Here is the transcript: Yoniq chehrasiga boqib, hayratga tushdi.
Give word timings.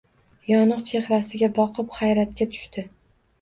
Yoniq 0.51 0.79
chehrasiga 0.91 1.49
boqib, 1.59 1.93
hayratga 1.99 2.49
tushdi. 2.57 2.87